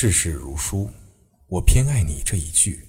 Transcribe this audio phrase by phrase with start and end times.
[0.00, 0.88] 世事如书，
[1.48, 2.86] 我偏爱你这一句，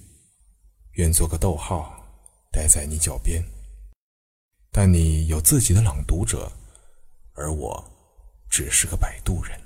[0.91, 2.05] 愿做个逗号，
[2.51, 3.43] 待在你脚边。
[4.71, 6.51] 但你有自己的朗读者，
[7.33, 7.83] 而我
[8.47, 9.59] 只是个摆渡人。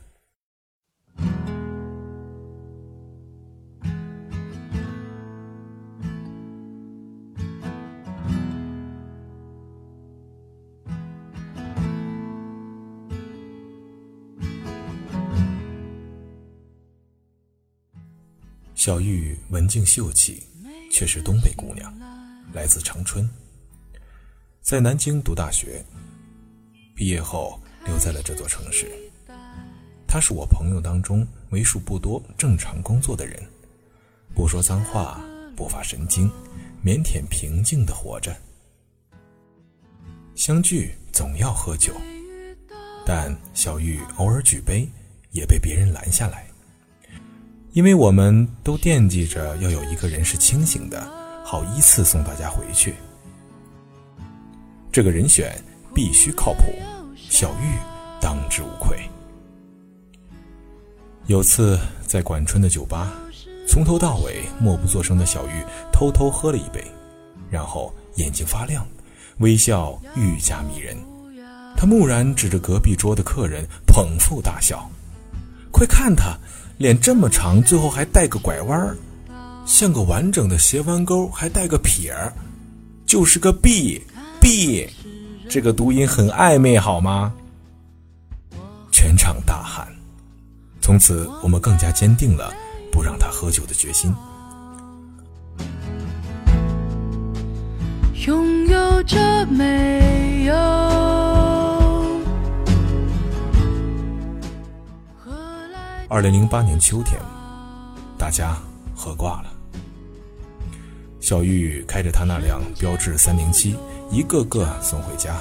[18.86, 20.44] 小玉文静秀气，
[20.92, 21.90] 却是东北姑娘，
[22.52, 23.26] 来自长春，
[24.62, 25.82] 在南京读大学，
[26.94, 28.92] 毕业后留在了这座城市。
[30.06, 33.42] 她是我朋友当中为数不多正常工作的人，
[34.36, 35.24] 不说脏话，
[35.56, 36.30] 不发神经，
[36.84, 38.36] 腼腆平静的活着。
[40.36, 41.96] 相聚总要喝酒，
[43.06, 44.86] 但小玉偶尔举杯，
[45.32, 46.46] 也被别人拦下来。
[47.74, 51.12] 因为我们都惦记着要有一个人是清醒的，
[51.44, 52.94] 好依次送大家回去。
[54.92, 55.60] 这个人选
[55.92, 56.66] 必须靠谱，
[57.16, 57.76] 小玉
[58.22, 59.00] 当之无愧。
[61.26, 63.12] 有次在管春的酒吧，
[63.68, 66.86] 从头到尾默不作声的小玉偷偷喝了一杯，
[67.50, 68.86] 然后眼睛发亮，
[69.40, 70.96] 微笑愈加迷人。
[71.76, 74.88] 他木然指着隔壁桌的客人，捧腹大笑
[75.74, 76.38] ：“快看他！”
[76.78, 78.98] 脸这么长，最后还带个拐弯儿，
[79.66, 82.34] 像个完整的斜弯钩，还带个撇儿，
[83.06, 84.02] 就是个 B
[84.42, 84.90] B，
[85.48, 87.32] 这个读音很暧昧，好吗？
[88.92, 89.88] 全场大喊。
[90.82, 92.54] 从此，我们更加坚定了
[92.92, 94.14] 不让他喝酒的决心。
[98.26, 100.54] 拥有着没有？
[106.14, 107.20] 二零零八年秋天，
[108.20, 108.56] 大家
[108.96, 109.52] 喝挂了。
[111.20, 113.76] 小玉开着他那辆标致三零七，
[114.12, 115.36] 一个个送回家。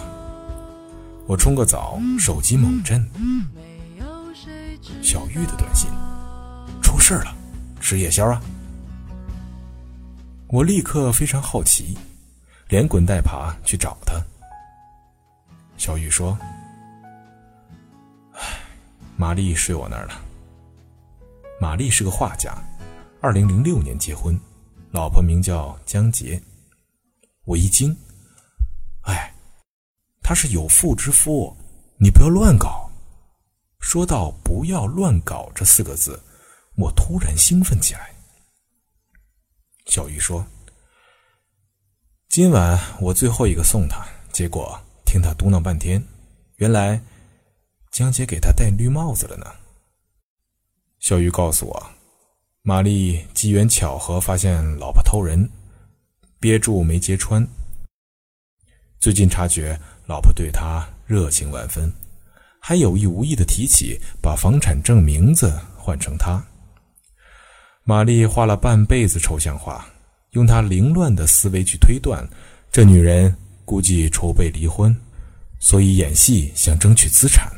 [1.27, 3.07] 我冲个澡，手机猛震，
[5.03, 5.91] 小玉的短信：
[6.83, 7.37] 出事了，
[7.79, 8.41] 吃夜宵啊！
[10.49, 11.99] 我立刻非常好奇，
[12.71, 14.15] 连滚带爬去找他。
[15.77, 16.35] 小玉说
[18.33, 18.41] ：“唉，
[19.19, 20.15] 玛丽睡我那儿了。”
[21.63, 22.53] 玛丽是个画家，
[23.21, 24.37] 二零零六年结婚，
[24.91, 26.43] 老婆名叫江杰。
[27.45, 27.97] 我一惊，
[29.03, 29.33] 哎，
[30.25, 31.57] 他是有妇之夫，
[32.01, 32.91] 你不要乱搞。
[33.79, 36.21] 说到“不要乱搞”这四个字，
[36.75, 38.13] 我突然兴奋起来。
[39.87, 40.45] 小玉说
[42.29, 46.03] ：“今晚我最后一个送他，结果听他嘟囔半天，
[46.57, 47.01] 原来
[47.93, 49.47] 江杰给他戴绿帽子了呢。”
[51.03, 51.91] 小鱼告诉我，
[52.63, 55.51] 玛丽机缘巧合发现老婆偷人，
[56.39, 57.45] 憋住没揭穿。
[59.01, 59.77] 最近察觉
[60.07, 61.93] 老婆对他热情万分，
[62.61, 66.41] 还有意无意的提起把房产证名字换成他。
[67.83, 69.85] 玛丽画了半辈子抽象画，
[70.31, 72.25] 用她凌乱的思维去推断，
[72.71, 74.97] 这女人估计筹备离婚，
[75.59, 77.53] 所以演戏想争取资产。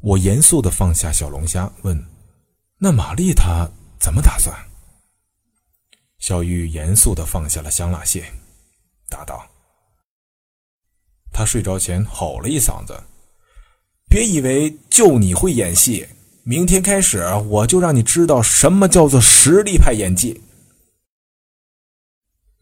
[0.00, 2.02] 我严肃的放下小龙虾，问
[2.78, 4.56] ：“那玛丽她怎么打算？”
[6.18, 8.32] 小玉严肃的放下了香辣蟹，
[9.08, 9.44] 答道
[11.32, 13.02] ：“她睡着前吼了一嗓子，
[14.08, 16.08] 别以为就你会演戏，
[16.44, 20.40] 明天开始我就让你知道什么叫做实力派演技。”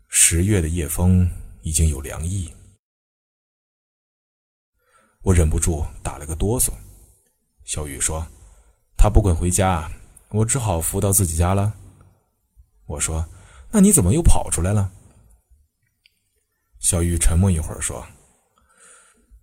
[0.08, 1.30] 十月的夜风
[1.60, 2.50] 已经有凉意，
[5.20, 6.72] 我忍不住打了个哆嗦。
[7.66, 8.24] 小雨说
[8.96, 9.90] ：“他不肯回家，
[10.28, 11.74] 我只好扶到自己家了。”
[12.86, 13.26] 我说
[13.72, 14.92] ：“那你怎么又跑出来了？”
[16.78, 18.06] 小雨沉默一会儿说：“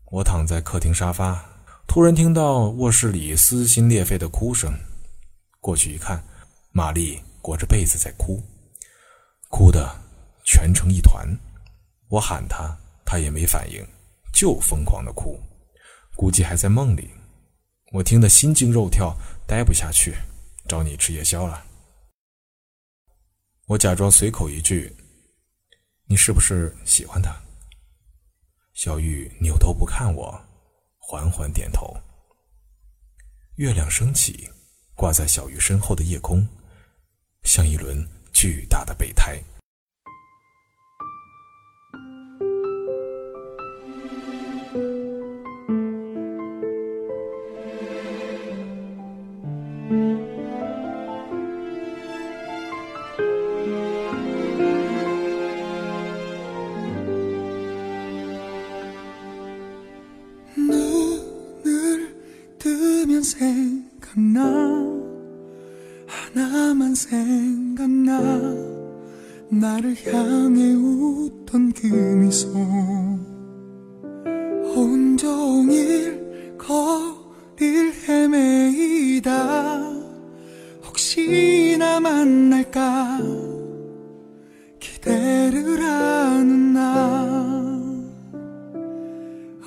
[0.10, 1.44] 我躺在客厅沙发，
[1.86, 4.74] 突然听到卧室里撕心裂肺的哭声，
[5.60, 6.24] 过去一看，
[6.72, 8.42] 玛丽裹着被子在哭，
[9.50, 9.94] 哭的
[10.46, 11.28] 蜷成一团。
[12.08, 12.74] 我喊他，
[13.04, 13.86] 他也没反应，
[14.34, 15.38] 就疯狂的哭，
[16.16, 17.10] 估计还在梦里。
[17.94, 20.16] 我听得心惊肉跳，待不下去，
[20.68, 21.64] 找你吃夜宵了。
[23.68, 24.92] 我假装随口一句
[26.10, 27.40] ：“你是不是喜欢他？”
[28.74, 30.44] 小玉扭头不看我，
[30.98, 31.96] 缓缓点头。
[33.58, 34.50] 月亮升起。
[34.96, 36.48] 挂在小玉身后的夜空，
[37.44, 39.42] 像一轮巨大的备胎。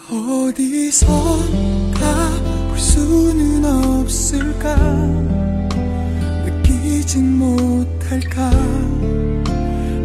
[0.08, 1.98] 어디선가
[2.68, 4.76] 볼 수는 없을까?
[6.44, 8.50] 느끼진 못할까?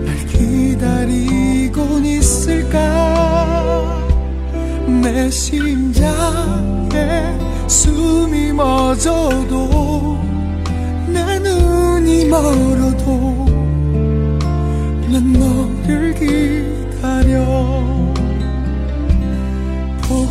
[0.03, 2.79] 날 기다리곤 있을까?
[5.03, 6.09] 내 심장에
[7.67, 10.17] 숨이 멎어도
[11.07, 13.45] 내 눈이 멀어도
[15.11, 18.00] 난 너를 기다려.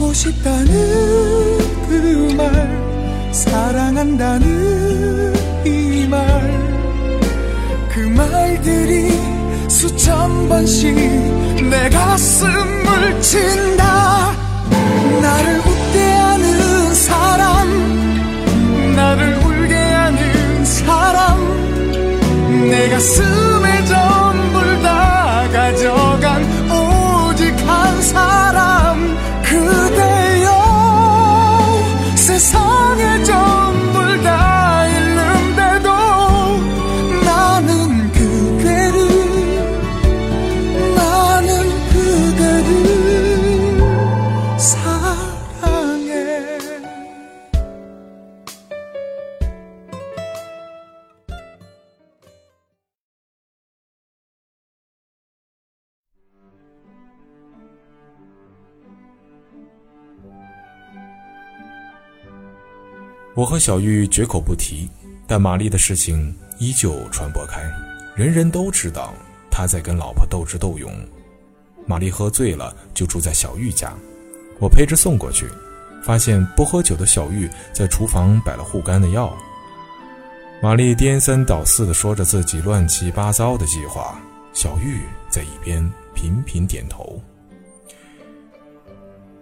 [0.01, 0.67] 보고 싶다는
[1.87, 2.49] 그 말
[3.33, 5.35] 사랑한다는
[5.67, 6.19] 이 말.
[7.91, 9.11] 그 말들이
[9.69, 10.95] 수천 번씩
[11.69, 14.33] 내 가슴을 친다.
[15.21, 17.69] 나를 웃게 하는 사람
[18.97, 21.39] 나를 울게 하는 사람.
[22.71, 23.60] 내 가슴
[63.41, 64.87] 我和小玉绝口不提，
[65.27, 67.63] 但玛丽的事情依旧传播开，
[68.15, 69.15] 人人都知道
[69.51, 70.93] 他在跟老婆斗智斗勇。
[71.87, 73.95] 玛丽喝醉了，就住在小玉家，
[74.59, 75.47] 我陪着送过去，
[76.03, 79.35] 发现不喝酒的小玉在厨房摆了护肝的药。
[80.61, 84.21] 玛丽颠三倒四地说着自己乱七八糟的计划，
[84.53, 85.01] 小玉
[85.31, 85.83] 在一边
[86.13, 87.19] 频频点头。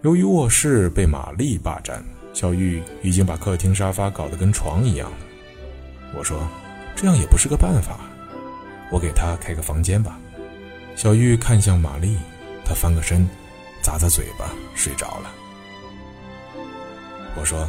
[0.03, 2.01] 由于卧室被玛丽霸占。
[2.39, 5.17] 小玉已经把客厅沙发搞得跟床一样了。
[6.17, 6.47] 我说
[6.95, 7.99] ：“这样也不是个办法，
[8.93, 10.17] 我给她开个房间吧。”
[10.95, 12.17] 小玉看向玛丽，
[12.65, 13.29] 她翻个身，
[13.83, 15.33] 咂咂嘴巴，睡着了。
[17.35, 17.69] 我说：“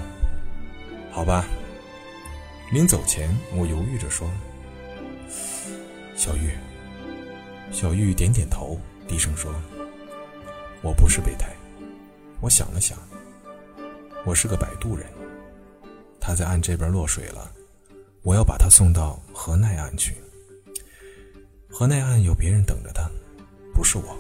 [1.10, 1.46] 好吧。”
[2.72, 4.30] 临走前，我犹豫着说
[6.16, 6.52] ：“小玉。”
[7.74, 9.52] 小玉点点头，低声说
[10.84, 11.50] ：“我不是备胎。”
[12.40, 12.96] 我想了想。
[14.26, 15.08] 我是个摆渡人，
[16.20, 17.52] 他在岸这边落水了，
[18.22, 20.16] 我要把他送到河内岸去。
[21.70, 23.10] 河内岸有别人等着他，
[23.74, 24.18] 不是我，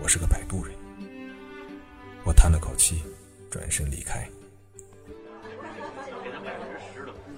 [0.00, 0.74] 我是个摆渡人。
[2.24, 3.02] 我叹了口气，
[3.50, 4.28] 转身离开。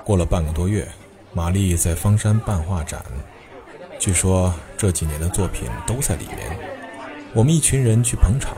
[0.05, 0.87] 过了半个多月，
[1.33, 3.05] 玛丽在方山办画展，
[3.99, 6.59] 据说这几年的作品都在里面。
[7.33, 8.57] 我们一群人去捧场。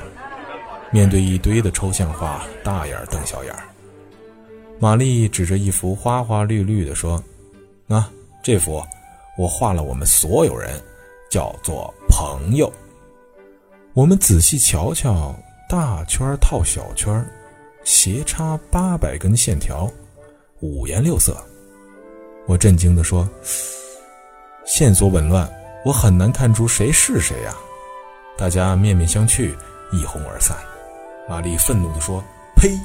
[0.93, 3.55] 面对一堆的抽象画，大眼瞪小眼。
[4.79, 7.23] 玛丽指着一幅花花绿绿的说
[7.89, 8.11] ：“啊，
[8.43, 8.85] 这幅
[9.39, 10.79] 我画了，我们所有人，
[11.31, 12.71] 叫做朋友。
[13.95, 15.35] 我们仔细瞧瞧，
[15.67, 17.25] 大圈套小圈，
[17.85, 19.91] 斜插八百根线条，
[20.61, 21.35] 五颜六色。”
[22.47, 23.27] 我震惊地说
[24.67, 25.51] ：“线索紊乱，
[25.87, 27.57] 我很难看出谁是谁呀！”
[28.37, 29.55] 大家面面相觑，
[29.93, 30.55] 一哄而散。
[31.29, 32.23] 玛丽愤怒地说
[32.57, 32.79] ：“呸！”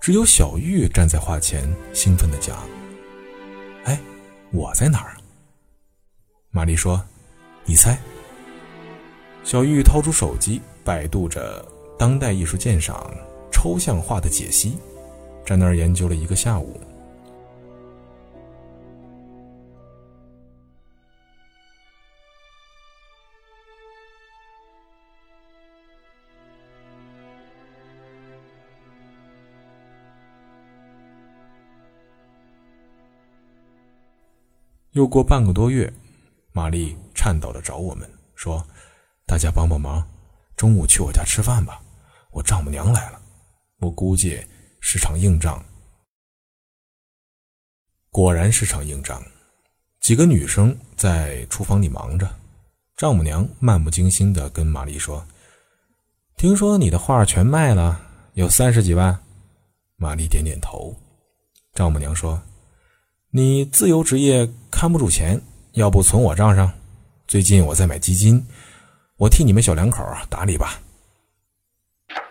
[0.00, 1.62] 只有小玉站在画前，
[1.94, 2.58] 兴奋地讲
[3.84, 3.98] ：“哎，
[4.50, 5.16] 我在哪儿？
[6.50, 7.02] 玛丽说
[7.64, 7.96] ：“你猜。”
[9.44, 11.64] 小玉掏出手机，百度着
[11.98, 13.12] 当代艺术鉴赏
[13.50, 14.76] 抽象画的解析，
[15.46, 16.80] 在那儿研究了一个下午。
[34.92, 35.90] 又过半个多月，
[36.52, 38.62] 玛丽颤抖的找我们说
[39.24, 40.06] ：“大家帮帮忙，
[40.54, 41.82] 中午去我家吃饭吧，
[42.30, 43.18] 我丈母娘来了。
[43.78, 44.38] 我估计
[44.80, 45.64] 是场硬仗。”
[48.10, 49.22] 果然是场硬仗。
[50.00, 52.28] 几个女生在厨房里忙着，
[52.94, 55.26] 丈母娘漫不经心的跟玛丽说
[56.36, 57.98] ：“听说你的画全卖了，
[58.34, 59.18] 有三十几万。”
[59.96, 60.94] 玛丽点点头。
[61.72, 62.38] 丈母娘说。
[63.34, 65.40] 你自由职业看不住钱，
[65.72, 66.70] 要不存我账上？
[67.26, 68.46] 最近我在买基金，
[69.16, 70.78] 我替你们小两口打理吧。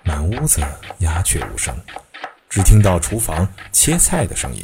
[0.04, 0.62] 满屋子
[1.00, 1.76] 鸦雀无声，
[2.48, 4.64] 只听到厨房切菜的声音。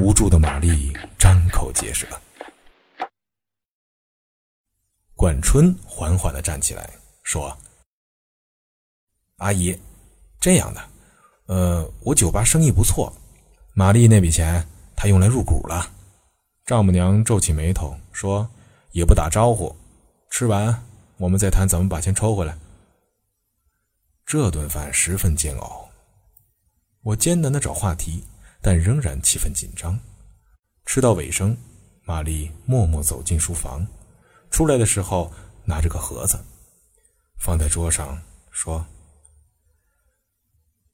[0.00, 2.08] 无助的玛丽张口结舌。
[5.14, 6.90] 管春缓缓的站起来
[7.22, 7.56] 说
[9.38, 9.78] ：“阿姨，
[10.40, 10.88] 这样的，
[11.46, 13.16] 呃，我酒吧生意不错，
[13.74, 15.92] 玛丽那笔钱。”他用来入股了，
[16.64, 18.48] 丈母娘皱起眉头说
[18.92, 19.76] ：“也不打招呼，
[20.30, 20.82] 吃完
[21.18, 22.58] 我们再谈怎么把钱抽回来。”
[24.24, 25.88] 这顿饭十分煎熬，
[27.02, 28.24] 我艰难的找话题，
[28.60, 29.96] 但仍然气氛紧张。
[30.86, 31.56] 吃到尾声，
[32.02, 33.86] 玛丽默默走进书房，
[34.50, 35.30] 出来的时候
[35.64, 36.42] 拿着个盒子，
[37.38, 38.84] 放在桌上说：“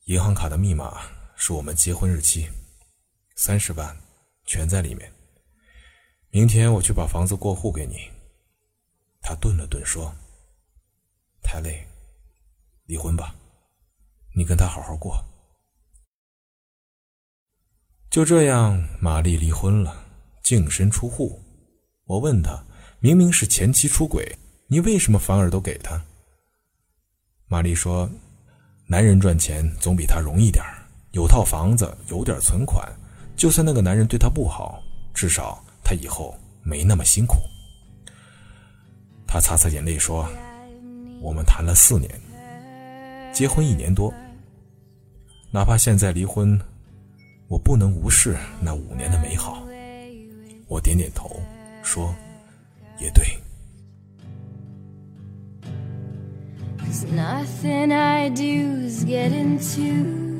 [0.07, 1.01] 银行卡的密码
[1.37, 2.49] 是我们结婚日期。”
[3.37, 3.97] 三十万，
[4.45, 5.11] 全在里面。
[6.31, 8.11] 明天我去把房子过户给你。
[9.21, 10.15] 他顿了顿说
[11.43, 11.87] ：“太累，
[12.87, 13.35] 离婚吧，
[14.35, 15.23] 你跟他好好过。”
[18.11, 20.05] 就这样，玛丽离婚了，
[20.43, 21.41] 净身出户。
[22.05, 22.63] 我问他
[23.01, 24.37] ：“明明是前妻出轨，
[24.67, 26.03] 你为什么反而都给他？”
[27.49, 28.11] 玛丽说
[28.87, 30.65] ：“男人赚钱总比他容易点
[31.13, 32.91] 有套房子，有点存款。”
[33.43, 34.81] 就算那个男人对她不好，
[35.13, 36.33] 至少她以后
[36.63, 37.39] 没那么辛苦。
[39.27, 40.29] 她擦擦眼泪说
[41.21, 42.09] ：“我们谈了四年，
[43.33, 44.15] 结婚一年多。
[45.51, 46.57] 哪怕现在离婚，
[47.49, 49.61] 我不能无视那五年的美好。”
[50.71, 51.29] 我点点头
[51.83, 52.15] 说
[53.03, 53.25] ：“也对。”
[59.19, 60.32] I'm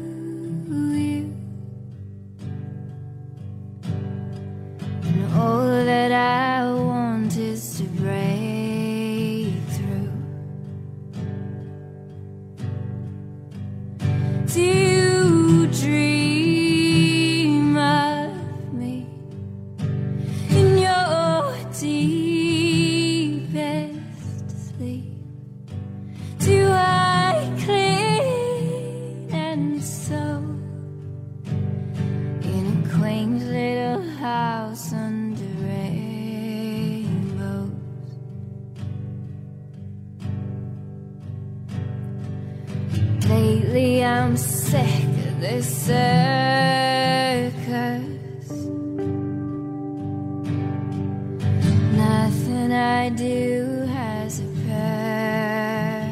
[54.39, 56.09] do has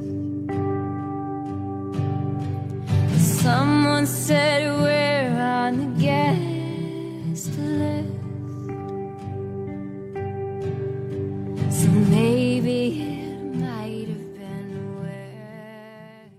[0.00, 0.02] a
[0.48, 0.62] purpose.
[3.42, 8.08] Someone said we're on the guest list.
[11.70, 16.30] So maybe it might have been worth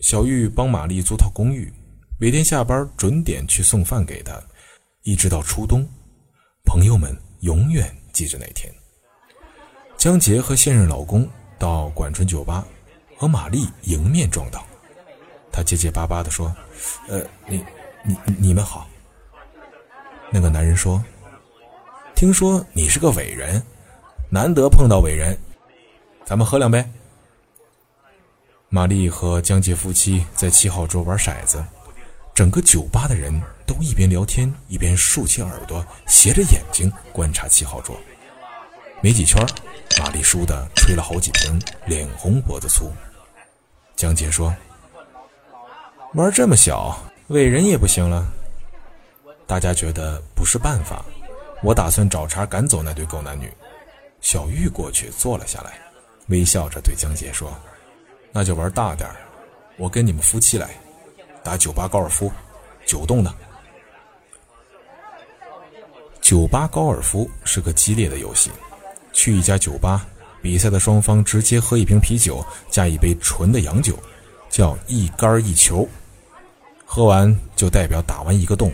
[0.00, 1.72] 小玉帮玛丽租套公寓，
[2.20, 4.40] 每天下班准点去送饭给她，
[5.02, 5.88] 一直到初冬。
[6.64, 8.72] 朋友们永远记着那天。
[9.96, 11.28] 江杰和现任老公
[11.58, 12.66] 到管春酒吧，
[13.16, 14.64] 和玛丽迎面撞到。
[15.50, 16.54] 他结结巴巴地说
[17.08, 17.64] ：“呃，你、
[18.02, 18.88] 你、你们好。”
[20.30, 21.02] 那个男人说
[22.14, 23.62] ：“听说你是个伟人，
[24.28, 25.36] 难得碰到伟人，
[26.24, 26.84] 咱们喝两杯。”
[28.68, 31.64] 玛丽和江杰夫妻在七号桌玩骰子，
[32.36, 33.32] 整个酒吧的人
[33.66, 37.96] 都一边聊天一边竖起耳朵，斜着眼睛观察七号桌。
[39.00, 39.42] 没几圈，
[39.98, 42.92] 玛丽输的吹了好几瓶，脸红脖子粗。
[43.96, 44.54] 江杰说
[46.12, 48.30] ：“玩这么小，伟人也不行了。”
[49.48, 51.02] 大家觉得不是办法，
[51.62, 53.50] 我打算找茬赶走那对狗男女。
[54.20, 55.78] 小玉过去坐了下来，
[56.26, 57.50] 微笑着对江杰说
[58.30, 59.08] ：“那就玩大点，
[59.78, 60.68] 我跟你们夫妻来
[61.46, 62.28] 打酒吧高尔夫，
[62.84, 63.32] 九洞的。”
[66.20, 68.50] 酒吧高尔夫是个激烈的游戏，
[69.12, 70.04] 去一家酒吧，
[70.42, 73.96] 比赛的双方直接喝一瓶啤酒加一杯纯的洋酒，
[74.50, 75.88] 叫一杆一球。
[76.84, 78.72] 喝完就代表打完一个洞，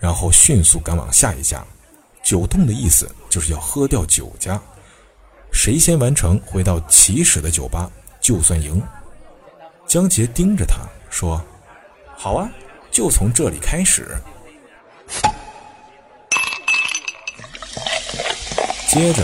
[0.00, 1.62] 然后迅速赶往下一家。
[2.22, 4.58] 九洞的意思就是要喝掉九家，
[5.52, 7.90] 谁先完成回到起始的酒吧
[8.22, 8.82] 就算赢。
[9.86, 10.78] 江杰盯着他
[11.10, 11.38] 说
[12.16, 12.50] ：“好啊，
[12.90, 14.16] 就从这里开始。”
[18.88, 19.22] 接着，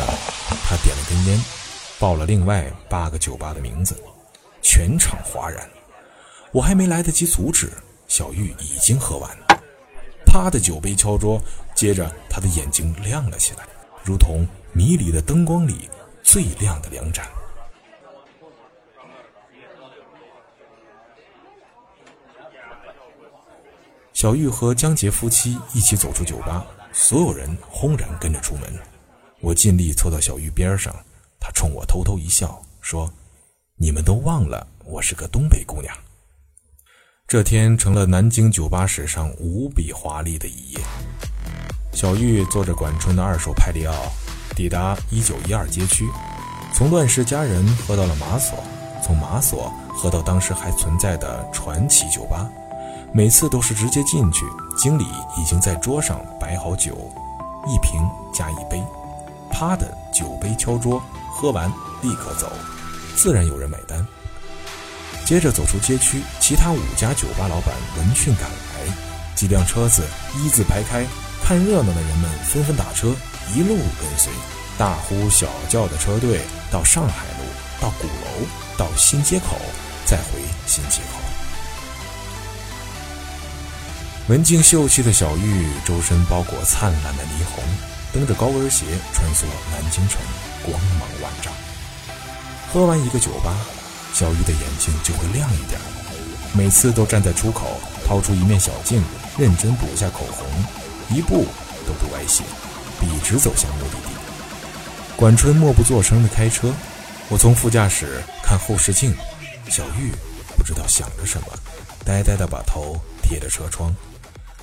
[0.65, 1.41] 他点了根烟，
[1.99, 3.97] 报了另外八个酒吧的名字，
[4.61, 5.67] 全场哗然。
[6.51, 7.73] 我还没来得及阻止，
[8.07, 9.47] 小玉已经喝完了，
[10.27, 11.41] 啪的酒杯敲桌，
[11.75, 13.67] 接着他的眼睛亮了起来，
[14.05, 15.89] 如同迷离的灯光里
[16.23, 17.27] 最亮的两盏。
[24.23, 28.73] 小玉和江杰夫妻一起走出酒吧，所有人轰然跟着出门。
[29.41, 30.95] 我尽力凑到小玉边上，
[31.41, 33.13] 她冲我偷偷一笑，说
[33.75, 35.93] ：“你们都忘了我是个东北姑娘。”
[37.27, 40.79] 这天成了南京酒吧史上无比华丽的一夜。
[41.93, 43.93] 小玉坐着管春的二手派利奥，
[44.55, 46.09] 抵达一九一二街区，
[46.73, 48.57] 从乱世佳人喝到了马索，
[49.05, 52.49] 从马索喝到当时还存在的传奇酒吧。
[53.15, 55.05] 每次都是直接进去，经理
[55.37, 56.97] 已经在桌上摆好酒，
[57.67, 58.01] 一瓶
[58.33, 58.83] 加一杯。
[59.51, 60.99] 啪的酒杯敲桌，
[61.31, 62.51] 喝完立刻走，
[63.15, 64.07] 自然有人买单。
[65.27, 68.91] 接着走出街区，其他五家酒吧老板闻讯赶来，
[69.35, 70.03] 几辆车子
[70.39, 71.05] 一字排开，
[71.45, 73.15] 看热闹的人们纷纷打车，
[73.55, 74.33] 一路跟随，
[74.79, 77.45] 大呼小叫的车队到上海路，
[77.79, 78.47] 到鼓楼，
[78.79, 79.59] 到新街口，
[80.07, 81.42] 再回新街口。
[84.29, 87.65] 文静秀气的小玉，周身包裹灿烂的霓虹。
[88.13, 90.21] 蹬着高跟鞋穿梭南京城，
[90.63, 91.53] 光芒万丈。
[92.71, 93.57] 喝完一个酒吧，
[94.15, 95.81] 小玉的眼睛就会亮一点。
[96.53, 99.03] 每次都站在出口，掏出一面小镜，
[99.39, 100.47] 认真补下口红，
[101.09, 101.47] 一步
[101.87, 102.45] 都不歪斜，
[103.01, 104.15] 笔直走向目的地。
[105.17, 106.73] 管春默不作声地开车，
[107.29, 109.17] 我从副驾驶看后视镜，
[109.69, 110.13] 小玉
[110.57, 111.47] 不知道想着什么，
[112.05, 113.91] 呆呆地把头贴着车窗，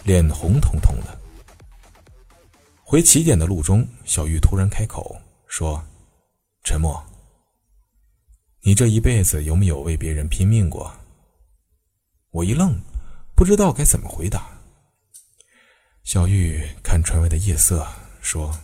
[0.04, 1.20] 脸红彤彤的。
[2.84, 5.16] 回起点的路中，小玉突然开口
[5.48, 5.84] 说
[6.64, 7.04] ：“陈默，
[8.62, 10.92] 你这一辈子有没有为别人拼命过？”
[12.32, 12.80] 我一愣，
[13.36, 14.50] 不知道该怎么回答。
[16.04, 17.88] 小玉看窗外的夜色，
[18.22, 18.60] 说：“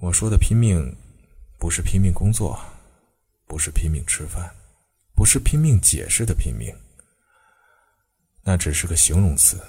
[0.00, 0.94] 我说的拼命，
[1.58, 2.58] 不是拼命工作，
[3.46, 4.54] 不是拼命吃饭，
[5.14, 6.74] 不是拼命解释的拼命，
[8.46, 9.60] 那只是个形容词。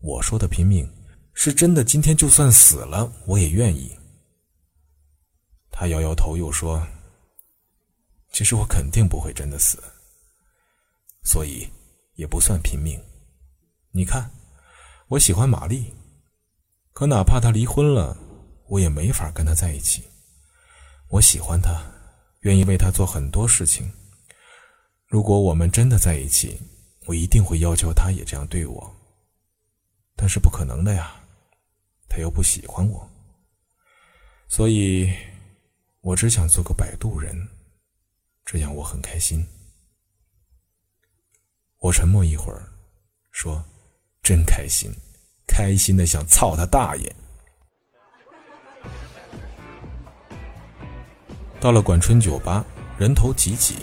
[0.00, 0.86] 我说的拼命。”
[1.34, 3.90] 是真的，今天就算死了，我也愿意。
[5.70, 6.86] 他摇摇头，又说
[8.30, 9.82] ：“其实我肯定不会真的死，
[11.22, 11.66] 所以
[12.16, 13.02] 也不算拼命。
[13.92, 14.30] 你看，
[15.08, 15.90] 我喜欢玛丽，
[16.92, 18.14] 可哪怕她离婚了，
[18.68, 20.04] 我也没法跟她在一起。
[21.08, 21.82] 我喜欢她，
[22.40, 23.90] 愿意为她做很多事情。
[25.06, 26.60] 如果我们真的在一起，
[27.12, 28.90] 我一定会要求他也这样对我。
[30.16, 31.14] 但是不可能的呀。”
[32.08, 33.06] 他又不喜欢我，
[34.48, 35.12] 所以
[36.00, 37.36] 我只想做个摆渡人，
[38.44, 39.46] 这样我很开心。
[41.78, 42.66] 我沉默一会儿，
[43.30, 43.62] 说
[44.22, 44.90] ：“真开心，
[45.46, 47.16] 开心的想操他大爷。”
[51.60, 52.64] 到了管春酒吧，
[52.98, 53.78] 人头挤挤，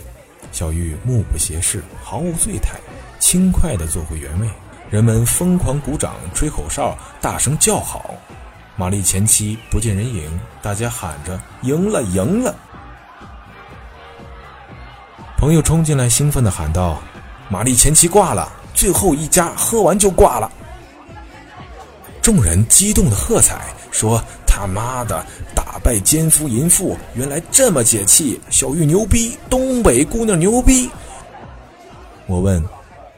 [0.52, 2.80] 小玉目不斜视，毫无醉态，
[3.20, 4.48] 轻快的坐回原位。
[4.90, 8.16] 人们疯狂鼓掌、吹口哨、大声叫好。
[8.74, 10.28] 玛丽前妻不见人影，
[10.60, 12.52] 大家喊着“赢了，赢了！”
[15.38, 17.00] 朋友冲进来，兴奋地喊道
[17.48, 20.50] ：“玛丽前妻挂了，最后一家喝完就挂了。”
[22.20, 28.40] 众人激动的喝彩，说：“他妈的，打败奸夫淫妇，原来这么解气！
[28.50, 30.90] 小玉牛逼，东北姑娘牛逼！”
[32.26, 32.62] 我问：“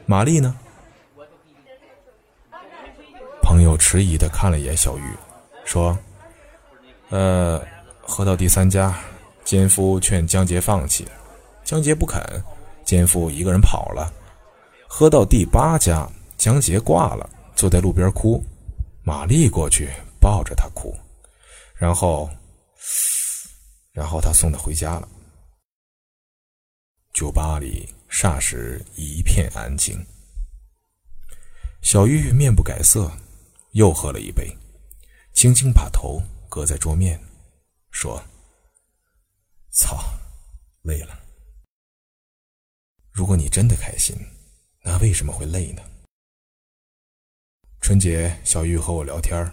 [0.05, 0.55] 玛丽呢？”
[3.41, 5.03] 朋友迟疑的看了一眼小玉，
[5.65, 5.97] 说
[7.09, 7.61] ：“呃，
[8.01, 8.97] 喝到第三家，
[9.43, 11.07] 奸夫劝江杰放弃，
[11.63, 12.21] 江杰不肯，
[12.83, 14.11] 奸夫一个人跑了。
[14.87, 18.43] 喝到第八家，江杰挂了，坐在路边哭，
[19.03, 19.89] 玛丽过去
[20.19, 20.95] 抱着他哭，
[21.75, 22.29] 然后，
[23.91, 25.07] 然后他送他回家了。
[27.13, 29.97] 酒吧里霎时一片安静。
[31.81, 33.11] 小玉面不改色，
[33.71, 34.55] 又喝了一杯，
[35.33, 37.19] 轻轻把头搁在桌面，
[37.89, 38.23] 说
[39.73, 39.97] ：“操，
[40.83, 41.19] 累了。
[43.11, 44.15] 如果你真的开心，
[44.83, 45.81] 那为什么会累呢？”
[47.81, 49.51] 春节，小玉和我聊天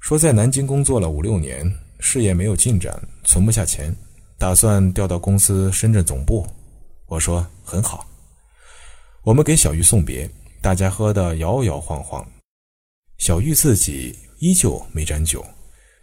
[0.00, 3.94] 说在南京工作了五六年，事业没有进展，存不下钱，
[4.38, 6.46] 打算调到公司深圳总部。
[7.08, 8.06] 我说很好。
[9.22, 10.30] 我们给小玉送别，
[10.62, 12.26] 大家喝得摇摇晃晃。
[13.18, 15.44] 小玉自己依旧没沾酒，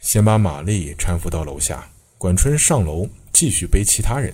[0.02, 1.88] 先把玛丽搀扶到楼下，
[2.18, 4.34] 管春上楼继续背其他人。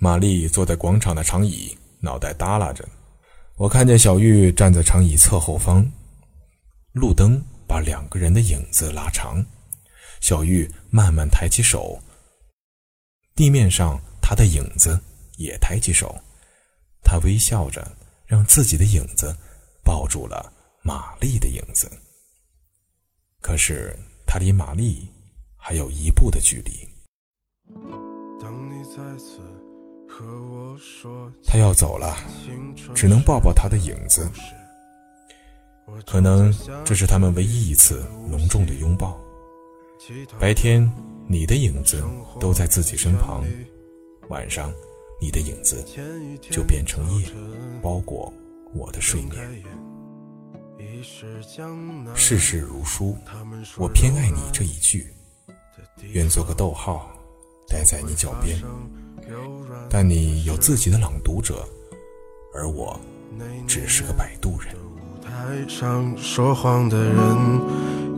[0.00, 2.88] 玛丽坐在广场的长椅，脑袋耷拉着。
[3.56, 5.90] 我看见小玉站在长椅侧后方，
[6.92, 9.44] 路灯把两个人的影子拉长。
[10.20, 12.00] 小玉慢慢抬起手，
[13.34, 15.00] 地面上她的影子
[15.36, 16.14] 也抬起手，
[17.02, 17.86] 他微笑着，
[18.26, 19.36] 让自己的影子
[19.84, 21.90] 抱住了玛丽的影子。
[23.40, 23.96] 可是
[24.26, 25.08] 他离玛丽
[25.56, 26.88] 还有一步的距离。
[28.40, 29.40] 当你再次
[30.08, 32.16] 和我说她要走了，
[32.94, 34.30] 只能抱抱他的影子。
[36.04, 36.52] 可能
[36.84, 39.16] 这是他们唯一一次隆重的拥抱。
[40.38, 40.90] 白天，
[41.28, 42.02] 你的影子
[42.40, 43.44] 都在自己身旁；
[44.28, 44.72] 晚上，
[45.20, 45.84] 你的影子
[46.50, 47.26] 就变成夜，
[47.82, 48.32] 包裹
[48.74, 49.64] 我的睡眠。
[52.14, 53.16] 世事如书，
[53.78, 55.12] 我偏爱你这一句，
[56.12, 57.10] 愿做个逗号，
[57.68, 58.58] 待在你脚边。
[59.88, 61.66] 但你有自己的朗读者，
[62.54, 62.98] 而我
[63.66, 64.74] 只是个摆渡人。
[65.22, 67.60] 台上说谎的人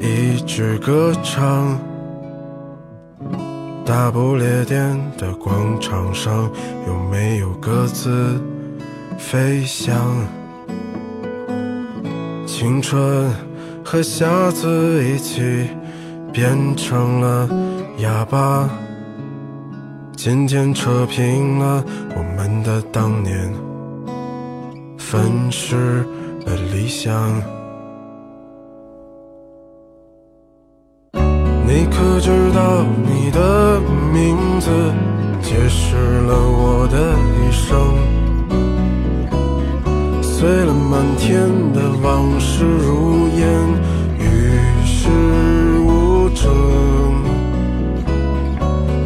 [0.00, 1.80] 一直歌唱，
[3.88, 6.51] 大不列颠的广场上
[6.87, 8.38] 有没有鸽子
[9.16, 9.96] 飞翔？
[12.46, 13.33] 青春
[13.83, 15.70] 和瞎子一起
[16.31, 17.48] 变成了
[18.01, 18.68] 哑巴，
[20.14, 21.83] 今天扯平了
[22.14, 23.51] 我们的当年，
[24.98, 26.05] 粉饰
[26.44, 27.58] 了理想。
[32.18, 33.81] 你可知道你的
[34.12, 34.68] 名字
[35.40, 37.94] 解释了我的一生？
[40.20, 43.46] 碎了满天的往事如烟，
[44.18, 45.09] 与世
[45.78, 46.44] 无争。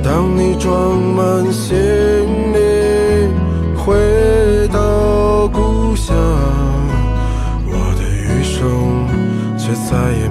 [0.03, 1.77] 当你装满行
[2.55, 3.29] 李
[3.77, 3.92] 回
[4.68, 6.16] 到故乡，
[7.66, 9.07] 我的余生
[9.59, 10.31] 却再也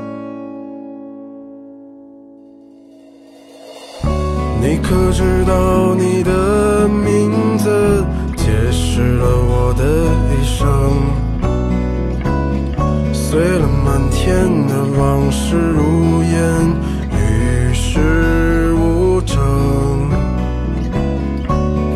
[4.91, 8.03] 可知道你的名字
[8.35, 9.85] 解释了我的
[10.35, 10.67] 一生？
[13.13, 16.35] 碎了满天的往事如烟，
[17.09, 19.37] 与世无争。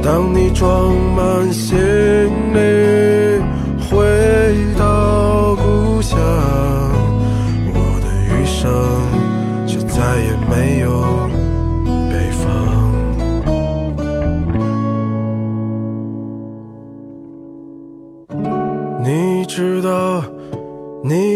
[0.01, 1.75] 当你装满行
[2.53, 3.04] 李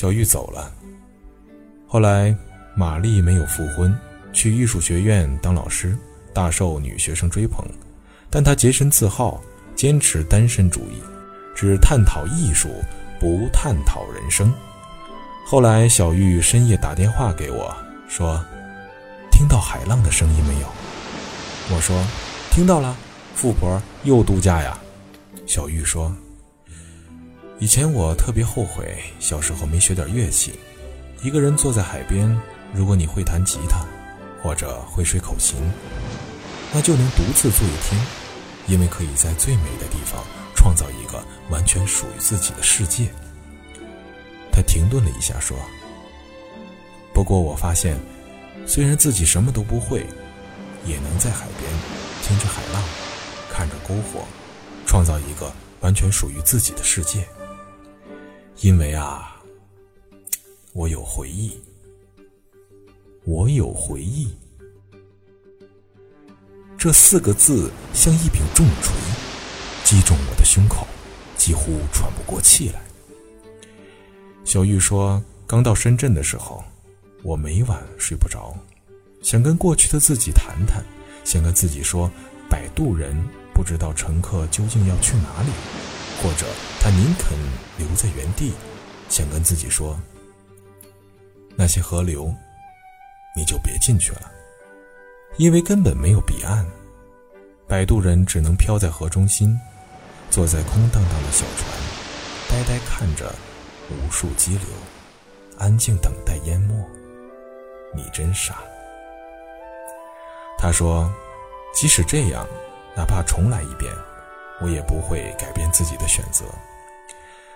[0.00, 0.72] 小玉走了。
[1.86, 2.34] 后来，
[2.74, 3.94] 玛丽没有复婚，
[4.32, 5.94] 去艺术学院当老师，
[6.32, 7.62] 大受女学生追捧。
[8.30, 9.42] 但她洁身自好，
[9.74, 11.02] 坚持单身主义，
[11.54, 12.70] 只探讨艺术，
[13.20, 14.50] 不探讨人生。
[15.44, 17.76] 后来，小玉深夜打电话给我，
[18.08, 18.42] 说
[19.30, 20.66] ：“听到海浪的声音没有？”
[21.76, 22.02] 我说
[22.50, 22.96] ：“听到了。”
[23.36, 24.78] 富婆又度假呀？
[25.44, 26.10] 小玉说。
[27.60, 30.58] 以前我特别后悔小时候没学点乐器。
[31.22, 32.34] 一个人坐在海边，
[32.72, 33.84] 如果你会弹吉他，
[34.42, 35.58] 或者会吹口琴，
[36.72, 38.00] 那就能独自坐一天，
[38.66, 40.24] 因为可以在最美的地方
[40.56, 43.08] 创造一个完全属于自己的世界。
[44.50, 45.54] 他停顿了一下，说
[47.12, 48.00] ：“不过我发现，
[48.66, 50.06] 虽然自己什么都不会，
[50.86, 51.70] 也能在海边
[52.22, 52.82] 听着海浪，
[53.52, 54.24] 看着篝火，
[54.86, 57.22] 创造一个完全属于自己的世界。”
[58.62, 59.40] 因为啊，
[60.74, 61.58] 我有回忆，
[63.24, 64.28] 我有回忆，
[66.76, 68.94] 这四个字像一柄重锤，
[69.82, 70.86] 击中我的胸口，
[71.38, 72.82] 几乎喘不过气来。
[74.44, 76.62] 小玉说，刚到深圳的时候，
[77.22, 78.54] 我每晚睡不着，
[79.22, 80.84] 想跟过去的自己谈谈，
[81.24, 82.10] 想跟自己说，
[82.50, 83.16] 摆渡人
[83.54, 85.50] 不知道乘客究竟要去哪里。
[86.22, 86.46] 或者
[86.80, 87.36] 他宁肯
[87.78, 88.52] 留在原地，
[89.08, 89.98] 想跟自己说：
[91.56, 92.34] 那些河流，
[93.34, 94.30] 你就别进去了，
[95.38, 96.66] 因为根本没有彼岸。
[97.66, 99.58] 摆渡人只能漂在河中心，
[100.28, 101.70] 坐在空荡荡的小船，
[102.50, 103.34] 呆呆看着
[103.88, 104.66] 无数激流，
[105.56, 106.74] 安静等待淹没。
[107.94, 108.58] 你真傻。
[110.58, 111.10] 他说：
[111.72, 112.46] 即使这样，
[112.94, 113.90] 哪怕重来一遍。
[114.60, 116.44] 我也不会改变自己的选择。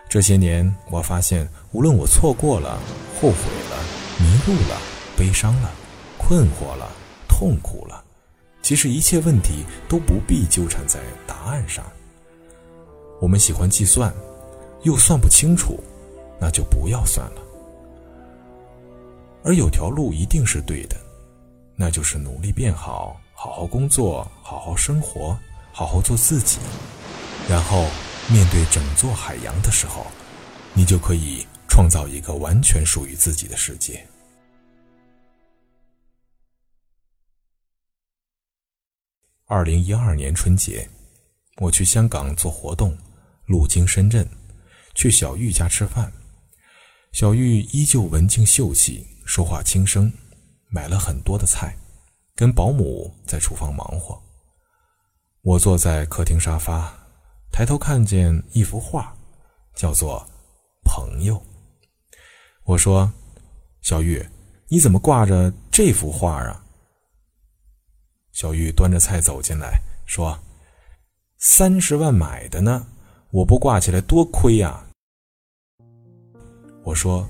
[0.09, 2.79] 这些年，我发现，无论我错过了、
[3.21, 3.37] 后悔
[3.71, 3.77] 了、
[4.19, 4.81] 迷路了、
[5.17, 5.71] 悲伤了、
[6.19, 6.90] 困惑了、
[7.29, 8.05] 痛苦了，
[8.62, 11.85] 其实一切问题都不必纠缠在答案上。
[13.21, 14.12] 我们喜欢计算，
[14.83, 15.83] 又算不清楚，
[16.38, 17.40] 那就不要算了。
[19.43, 20.97] 而有条路一定是对的，
[21.77, 25.37] 那就是努力变好，好好工作，好好生活。
[25.77, 26.61] 好好做自己，
[27.49, 27.89] 然后
[28.31, 30.07] 面对整座海洋的时候，
[30.73, 34.07] 你就可以创造一个完全属于自己的世界。
[39.47, 40.89] 二零一二年春节，
[41.57, 42.97] 我去香港做活动，
[43.47, 44.29] 路经深圳，
[44.95, 46.13] 去小玉家吃饭。
[47.11, 50.13] 小玉依旧文静秀气，说话轻声，
[50.69, 51.77] 买了很多的菜，
[52.37, 54.23] 跟保姆在厨房忙活。
[55.45, 56.91] 我坐在客厅沙发，
[57.53, 59.15] 抬头看见一幅画，
[59.75, 60.27] 叫做
[60.89, 61.35] 《朋友》。
[62.65, 63.13] 我说
[63.83, 64.27] ：“小玉，
[64.69, 66.65] 你怎么挂着这幅画啊？”
[68.33, 70.35] 小玉端着菜走进来，说
[71.37, 72.87] ：“三十万买的呢，
[73.31, 74.83] 我不挂起来多亏呀。”
[76.85, 77.29] 我说：“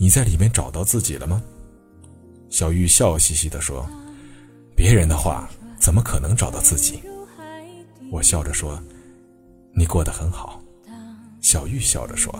[0.00, 1.40] 你在里面找到自己了吗？”
[2.50, 3.88] 小玉笑嘻嘻的说
[4.74, 5.48] ：“别人的话。”
[5.80, 7.00] 怎么可能找到自己？
[8.12, 8.78] 我笑着说
[9.72, 10.62] ：“你过得很好。”
[11.40, 12.32] 小玉笑着说：“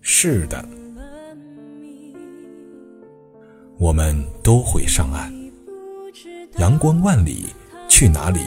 [0.00, 0.64] 是的。”
[3.76, 5.30] 我们都会上岸。
[6.58, 7.46] 阳光万里，
[7.88, 8.40] 去哪里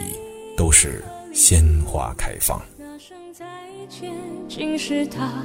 [0.56, 2.60] 都是鲜花开放。
[2.78, 3.46] 那声再
[3.88, 4.16] 见，
[4.48, 5.44] 竟是他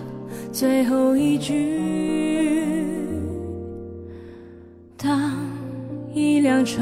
[0.51, 1.79] 最后一句。
[4.95, 5.35] 当
[6.13, 6.81] 一辆车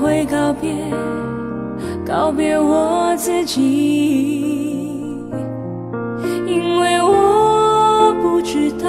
[0.00, 0.70] 会告别，
[2.06, 5.20] 告别我自己，
[6.46, 8.88] 因为我不知道，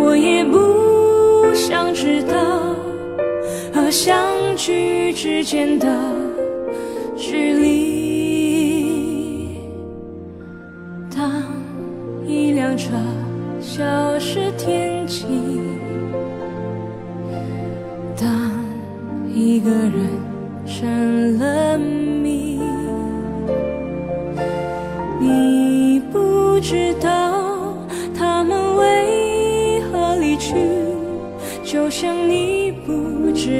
[0.00, 2.34] 我也不想知道，
[3.72, 4.16] 和相
[4.56, 5.86] 聚之间的
[7.16, 7.67] 距离。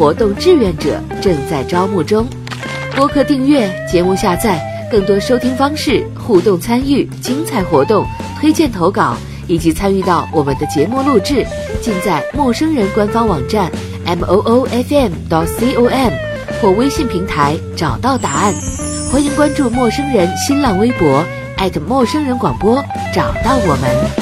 [0.00, 2.26] 活动志愿者正在招募中。
[2.96, 4.58] 播客订阅、节目下载、
[4.90, 8.06] 更多收听方式、互动参与、精彩活动、
[8.40, 9.14] 推荐投稿。
[9.46, 11.44] 以及参与到我们的节目录制，
[11.82, 13.68] 尽在陌生人官方网站
[14.06, 16.12] m o o f m dot c o m
[16.62, 18.54] 或微信平台找到答案。
[19.10, 21.24] 欢迎关注陌生人新浪微博
[21.84, 22.76] 陌生人广播，
[23.12, 24.19] 找到我们。